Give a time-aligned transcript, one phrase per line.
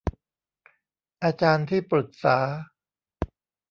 [1.23, 2.37] อาจารย์ที่ปรึกษา